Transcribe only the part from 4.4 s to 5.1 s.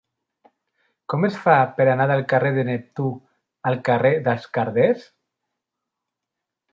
Carders?